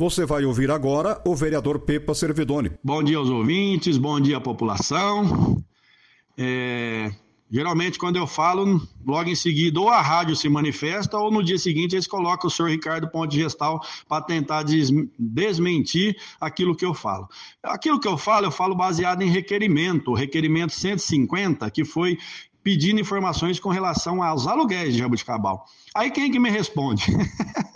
[0.00, 2.70] Você vai ouvir agora o vereador Pepa Servidoni.
[2.82, 5.62] Bom dia aos ouvintes, bom dia à população.
[6.38, 7.12] É,
[7.50, 11.58] geralmente, quando eu falo, logo em seguida, ou a rádio se manifesta, ou no dia
[11.58, 13.78] seguinte eles colocam o senhor Ricardo Ponte Gestal
[14.08, 17.28] para tentar des desmentir aquilo que eu falo.
[17.62, 22.16] Aquilo que eu falo, eu falo baseado em requerimento, requerimento 150, que foi
[22.62, 25.64] pedindo informações com relação aos aluguéis de Jabuticabal.
[25.94, 27.06] Aí quem que me responde?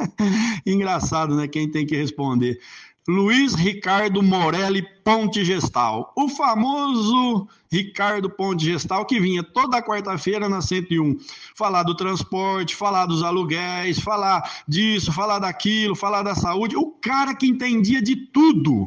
[0.67, 1.49] Engraçado, né?
[1.49, 2.59] Quem tem que responder?
[3.07, 10.63] Luiz Ricardo Morelli Ponte Gestal, o famoso Ricardo Ponte Gestal que vinha toda quarta-feira na
[10.63, 11.19] 101
[11.55, 17.35] falar do transporte, falar dos aluguéis, falar disso, falar daquilo, falar da saúde, o cara
[17.35, 18.87] que entendia de tudo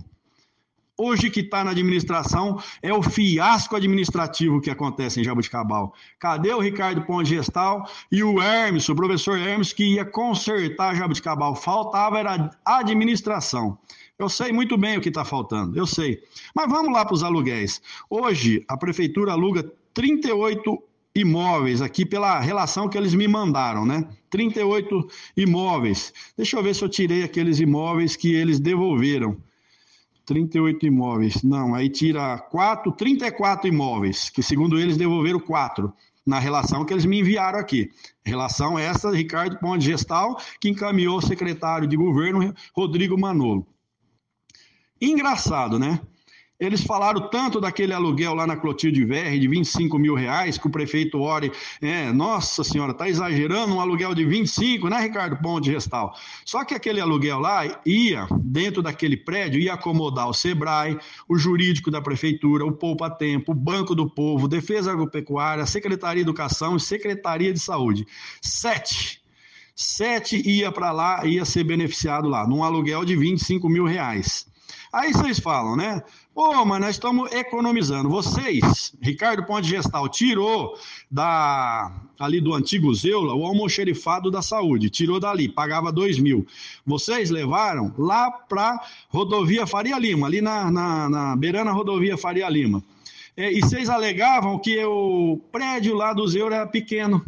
[0.98, 5.94] hoje que está na administração é o fiasco administrativo que acontece em Jabuticabal.
[6.20, 11.56] Cadê o Ricardo Ponte Gestal e o Hermes, o professor Hermes, que ia consertar Jabuticabal?
[11.56, 13.78] Faltava era administração.
[14.17, 16.23] Eu sei muito bem o que está faltando, eu sei.
[16.56, 17.80] Mas vamos lá para os aluguéis.
[18.09, 20.82] Hoje, a prefeitura aluga 38
[21.14, 24.08] imóveis aqui pela relação que eles me mandaram, né?
[24.30, 26.14] 38 imóveis.
[26.36, 29.38] Deixa eu ver se eu tirei aqueles imóveis que eles devolveram.
[30.28, 31.42] 38 imóveis.
[31.42, 35.92] Não, aí tira 4, 34 imóveis, que segundo eles devolveram 4
[36.25, 37.89] na relação que eles me enviaram aqui.
[38.23, 43.66] Relação essa, Ricardo Ponte Gestal, que encaminhou o secretário de governo, Rodrigo Manolo.
[45.00, 46.02] Engraçado, né?
[46.60, 50.72] Eles falaram tanto daquele aluguel lá na Clotilde Verre de 25 mil reais, que o
[50.72, 56.16] prefeito Ori, é, nossa senhora, está exagerando um aluguel de 25, né, Ricardo Ponte Gestal?
[56.44, 60.98] Só que aquele aluguel lá ia, dentro daquele prédio, ia acomodar o SEBRAE,
[61.30, 66.28] o jurídico da prefeitura, o Poupa Tempo, o Banco do Povo, Defesa Agropecuária, Secretaria de
[66.28, 68.08] Educação e Secretaria de Saúde.
[68.42, 69.22] Sete.
[69.76, 74.48] Sete ia para lá, ia ser beneficiado lá, num aluguel de 25 mil reais.
[74.92, 76.02] Aí vocês falam, né?
[76.37, 78.08] Pô, mas nós estamos economizando.
[78.09, 80.77] Vocês, Ricardo Ponte Gestal, tirou
[81.09, 86.45] da ali do antigo Zeula o almoxerifado da saúde, tirou dali, pagava dois mil.
[86.86, 92.83] Vocês levaram lá para rodovia Faria Lima, ali na, na, na beirana rodovia Faria Lima.
[93.36, 97.25] É, e vocês alegavam que o prédio lá do Zeula era pequeno.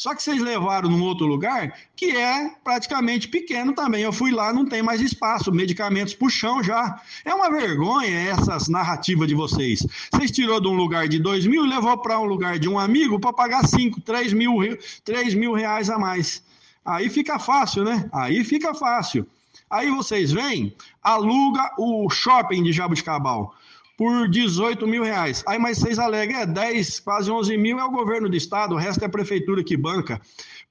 [0.00, 4.02] Só que vocês levaram num outro lugar que é praticamente pequeno também.
[4.02, 7.02] Eu fui lá, não tem mais espaço, medicamentos pro chão já.
[7.22, 9.86] É uma vergonha essas narrativas de vocês.
[10.10, 12.78] Vocês tirou de um lugar de dois mil e levou para um lugar de um
[12.78, 14.56] amigo para pagar cinco, três mil,
[15.04, 16.42] três mil reais a mais.
[16.82, 18.08] Aí fica fácil, né?
[18.10, 19.28] Aí fica fácil.
[19.68, 23.54] Aí vocês vêm, aluga o shopping de Jabuticabal
[24.00, 25.44] por 18 mil reais.
[25.46, 28.78] Aí, mas vocês alegam, é 10, quase 11 mil é o governo do estado, o
[28.78, 30.18] resto é a prefeitura que banca.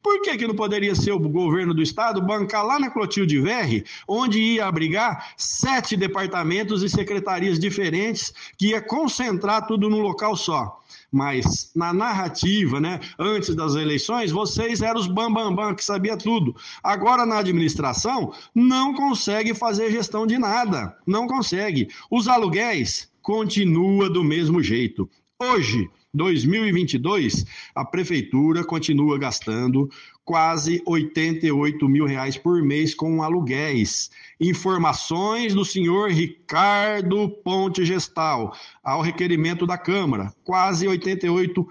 [0.01, 3.85] Por que, que não poderia ser o governo do estado bancar lá na Clotilde Verre,
[4.07, 10.81] onde ia abrigar sete departamentos e secretarias diferentes, que ia concentrar tudo num local só?
[11.12, 16.16] Mas na narrativa, né, antes das eleições, vocês eram os bambambam bam, bam, que sabia
[16.16, 16.56] tudo.
[16.84, 21.88] Agora na administração não consegue fazer gestão de nada, não consegue.
[22.12, 25.09] Os aluguéis continua do mesmo jeito.
[25.42, 29.90] Hoje, 2022, a prefeitura continua gastando
[30.25, 34.09] quase 88 mil reais por mês com aluguéis.
[34.40, 41.68] Informações do senhor Ricardo Ponte Gestal, ao requerimento da Câmara, quase 88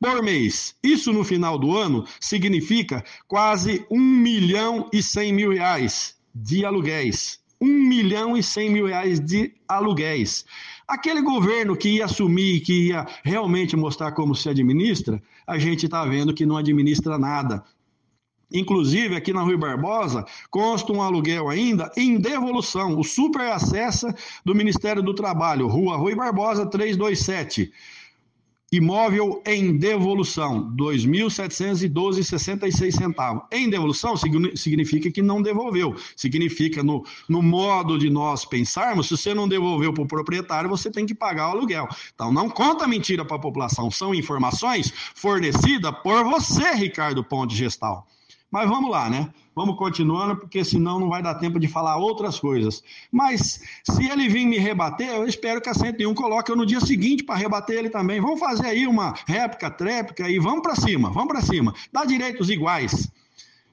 [0.00, 0.74] por mês.
[0.82, 7.40] Isso no final do ano significa quase 1 milhão e 100 mil reais de aluguéis.
[7.60, 10.46] 1 milhão e 100 mil reais de aluguéis.
[10.90, 16.04] Aquele governo que ia assumir, que ia realmente mostrar como se administra, a gente está
[16.04, 17.62] vendo que não administra nada.
[18.52, 24.12] Inclusive, aqui na Rui Barbosa, consta um aluguel ainda em devolução, o super acessa
[24.44, 27.72] do Ministério do Trabalho, Rua Rui Barbosa 327.
[28.72, 33.42] Imóvel em devolução, R$ 2.712,66 centavos.
[33.50, 35.96] Em devolução significa que não devolveu.
[36.14, 40.88] Significa, no, no modo de nós pensarmos, se você não devolveu para o proprietário, você
[40.88, 41.88] tem que pagar o aluguel.
[42.14, 43.90] Então, não conta mentira para a população.
[43.90, 48.06] São informações fornecidas por você, Ricardo Ponte Gestal.
[48.50, 49.28] Mas vamos lá, né?
[49.54, 52.82] Vamos continuando, porque senão não vai dar tempo de falar outras coisas.
[53.12, 56.80] Mas se ele vir me rebater, eu espero que a 101 coloque eu no dia
[56.80, 58.20] seguinte para rebater ele também.
[58.20, 61.74] Vamos fazer aí uma réplica, tréplica e vamos para cima, vamos para cima.
[61.92, 63.10] Dá direitos iguais.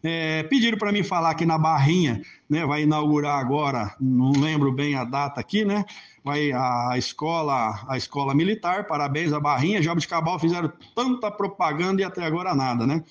[0.03, 2.65] É, pediram para mim falar aqui na Barrinha, né?
[2.65, 5.85] Vai inaugurar agora, não lembro bem a data aqui, né?
[6.24, 12.24] Vai a escola, a escola militar, parabéns à Barrinha, Cabal fizeram tanta propaganda e até
[12.24, 13.03] agora nada, né?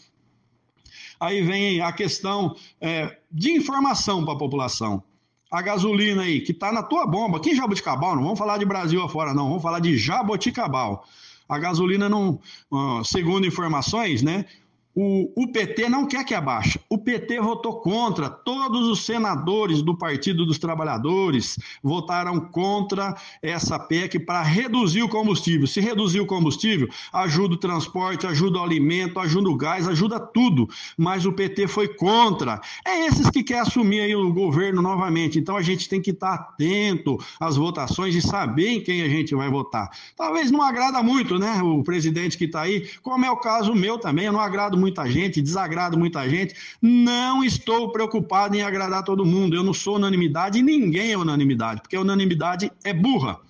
[1.18, 5.02] Aí vem a questão é, de informação para a população.
[5.50, 8.64] A gasolina aí, que está na tua bomba, aqui em Jaboticabal, não vamos falar de
[8.64, 11.04] Brasil afora, não, vamos falar de Jaboticabal.
[11.48, 12.40] A gasolina não,
[13.04, 14.46] segundo informações, né?
[14.98, 16.80] O, o, PT não quer que abaixe.
[16.88, 18.30] O PT votou contra.
[18.30, 25.66] Todos os senadores do Partido dos Trabalhadores votaram contra essa PEC para reduzir o combustível.
[25.66, 30.66] Se reduzir o combustível, ajuda o transporte, ajuda o alimento, ajuda o gás, ajuda tudo.
[30.96, 32.58] Mas o PT foi contra.
[32.82, 35.38] É esses que querem assumir aí o governo novamente.
[35.38, 39.34] Então a gente tem que estar atento às votações e saber em quem a gente
[39.34, 39.90] vai votar.
[40.16, 41.60] Talvez não agrada muito, né?
[41.62, 44.85] O presidente que está aí, como é o caso meu também, eu não agrado muito
[44.86, 46.54] muita gente, desagrado muita gente.
[46.80, 49.56] Não estou preocupado em agradar todo mundo.
[49.56, 53.40] Eu não sou unanimidade e ninguém é unanimidade, porque unanimidade é burra.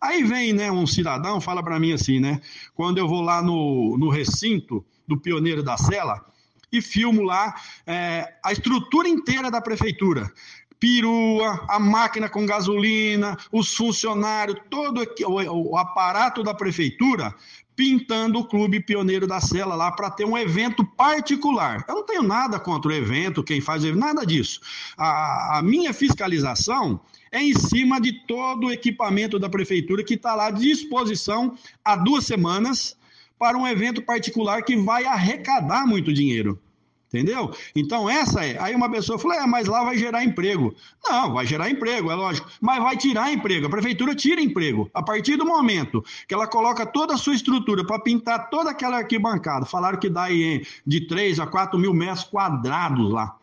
[0.00, 2.40] Aí vem né, um cidadão, fala para mim assim, né?
[2.74, 6.24] Quando eu vou lá no, no recinto do Pioneiro da Sela
[6.72, 7.54] e filmo lá
[7.86, 10.32] é, a estrutura inteira da prefeitura
[10.80, 17.34] perua, a máquina com gasolina, os funcionários, todo o aparato da prefeitura
[17.78, 21.84] pintando o Clube Pioneiro da Sela lá para ter um evento particular.
[21.88, 24.60] Eu não tenho nada contra o evento, quem faz nada disso.
[24.96, 30.34] A, a minha fiscalização é em cima de todo o equipamento da prefeitura que está
[30.34, 32.96] lá à disposição há duas semanas
[33.38, 36.60] para um evento particular que vai arrecadar muito dinheiro.
[37.08, 37.50] Entendeu?
[37.74, 38.58] Então, essa é.
[38.60, 40.74] Aí uma pessoa falou: é, mas lá vai gerar emprego.
[41.08, 42.50] Não, vai gerar emprego, é lógico.
[42.60, 43.66] Mas vai tirar emprego.
[43.66, 44.90] A prefeitura tira emprego.
[44.92, 48.98] A partir do momento que ela coloca toda a sua estrutura para pintar toda aquela
[48.98, 53.34] arquibancada, falaram que dá aí de 3 a 4 mil metros quadrados lá.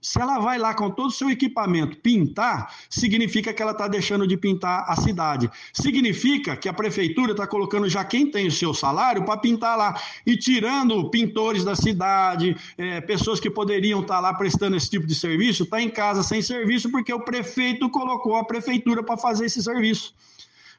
[0.00, 4.26] Se ela vai lá com todo o seu equipamento pintar, significa que ela está deixando
[4.26, 5.50] de pintar a cidade.
[5.74, 10.00] Significa que a prefeitura está colocando já quem tem o seu salário para pintar lá
[10.24, 15.06] e tirando pintores da cidade, é, pessoas que poderiam estar tá lá prestando esse tipo
[15.06, 19.46] de serviço, está em casa sem serviço porque o prefeito colocou a prefeitura para fazer
[19.46, 20.14] esse serviço.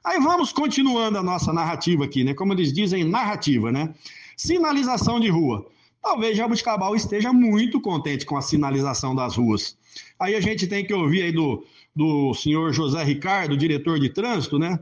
[0.04, 2.34] Aí vamos continuando a nossa narrativa aqui, né?
[2.34, 3.94] Como eles dizem, narrativa, né?
[4.36, 5.70] Sinalização de rua
[6.02, 9.78] talvez Jabuticabal esteja muito contente com a sinalização das ruas.
[10.20, 11.66] Aí a gente tem que ouvir aí do,
[11.96, 14.80] do senhor José Ricardo, diretor de trânsito, né?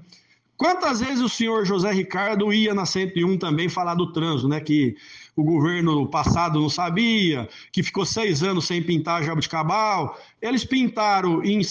[0.56, 4.60] Quantas vezes o senhor José Ricardo ia na 101 também falar do trânsito, né?
[4.60, 4.96] Que
[5.36, 10.20] o governo passado não sabia, que ficou seis anos sem pintar Jabuticabal.
[10.42, 11.62] Eles pintaram em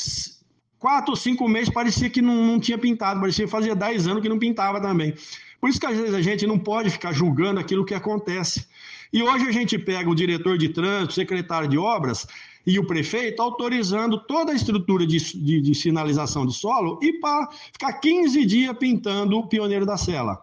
[0.79, 4.23] quatro ou cinco meses, parecia que não, não tinha pintado, parecia que fazia dez anos
[4.23, 5.15] que não pintava também.
[5.61, 8.67] Por isso que às vezes a gente não pode ficar julgando aquilo que acontece.
[9.13, 12.27] E hoje a gente pega o diretor de trânsito, secretário de obras
[12.67, 17.49] e o prefeito autorizando toda a estrutura de, de, de sinalização de solo e para
[17.73, 20.43] ficar 15 dias pintando o pioneiro da cela.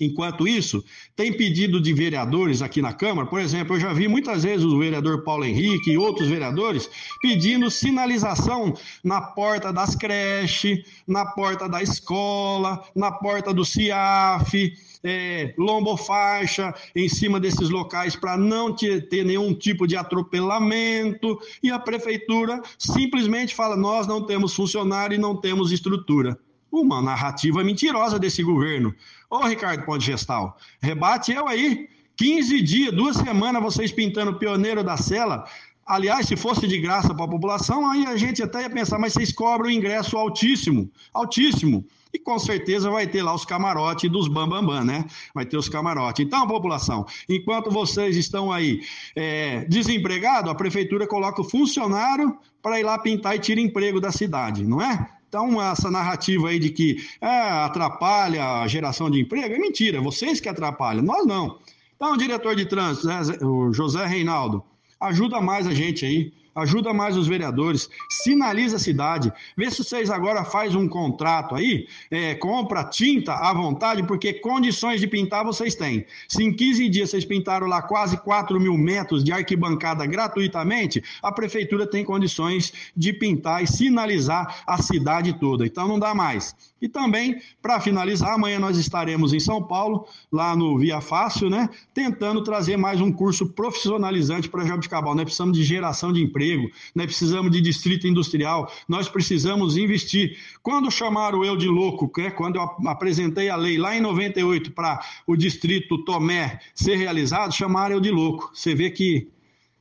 [0.00, 0.84] Enquanto isso,
[1.16, 4.78] tem pedido de vereadores aqui na Câmara, por exemplo, eu já vi muitas vezes o
[4.78, 6.88] vereador Paulo Henrique e outros vereadores
[7.20, 15.54] pedindo sinalização na porta das creches, na porta da escola, na porta do CIAF, é,
[15.56, 22.60] lombofaixa em cima desses locais para não ter nenhum tipo de atropelamento, e a prefeitura
[22.78, 26.38] simplesmente fala: nós não temos funcionário e não temos estrutura.
[26.70, 28.94] Uma narrativa mentirosa desse governo.
[29.30, 31.88] Ô, Ricardo Ponte Gestal, rebate eu aí.
[32.16, 35.44] 15 dias, duas semanas, vocês pintando o pioneiro da cela.
[35.86, 39.14] Aliás, se fosse de graça para a população, aí a gente até ia pensar, mas
[39.14, 41.86] vocês cobram ingresso altíssimo, altíssimo.
[42.12, 45.04] E com certeza vai ter lá os camarotes dos bambambam, bam, bam, né?
[45.34, 46.26] Vai ter os camarotes.
[46.26, 48.82] Então, população, enquanto vocês estão aí
[49.14, 54.10] é, desempregados, a prefeitura coloca o funcionário para ir lá pintar e tirar emprego da
[54.10, 55.17] cidade, não é?
[55.28, 60.40] Então, essa narrativa aí de que é, atrapalha a geração de emprego é mentira, vocês
[60.40, 61.58] que atrapalham, nós não.
[61.94, 63.08] Então, o diretor de trânsito,
[63.46, 64.64] o José Reinaldo,
[64.98, 70.10] ajuda mais a gente aí ajuda mais os vereadores, sinaliza a cidade, vê se vocês
[70.10, 75.74] agora faz um contrato aí, é, compra tinta à vontade, porque condições de pintar vocês
[75.74, 76.04] têm.
[76.28, 81.32] Se em 15 dias vocês pintaram lá quase 4 mil metros de arquibancada gratuitamente, a
[81.32, 85.66] prefeitura tem condições de pintar e sinalizar a cidade toda.
[85.66, 86.54] Então não dá mais.
[86.80, 91.68] E também, para finalizar, amanhã nós estaremos em São Paulo, lá no Via Fácil, né?
[91.92, 95.14] Tentando trazer mais um curso profissionalizante para Jabuticabal.
[95.14, 100.38] Nós precisamos de geração de emprego, nós precisamos de distrito industrial, nós precisamos investir.
[100.62, 102.30] Quando chamaram eu de louco, né?
[102.30, 107.96] quando eu apresentei a lei lá em 98 para o distrito Tomé ser realizado, chamaram
[107.96, 108.50] eu de louco.
[108.54, 109.28] Você vê que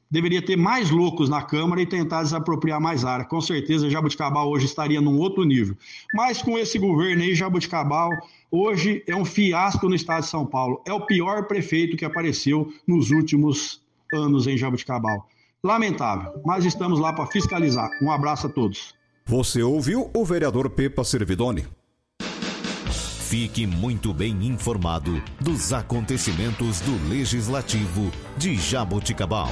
[0.10, 3.26] deveria ter mais loucos na Câmara e tentar desapropriar mais área.
[3.26, 5.76] Com certeza, Jabuticabal hoje estaria num outro nível.
[6.14, 8.10] Mas com esse governo aí, Jabuticabal
[8.52, 10.82] hoje é um fiasco no estado de São Paulo.
[10.86, 13.82] É o pior prefeito que apareceu nos últimos
[14.14, 15.28] anos em Jabuticabal.
[15.64, 17.90] Lamentável, mas estamos lá para fiscalizar.
[18.02, 18.96] Um abraço a todos.
[19.26, 21.66] Você ouviu o vereador Pepa Servidoni?
[23.28, 29.52] Fique muito bem informado dos acontecimentos do Legislativo de Jaboticabal.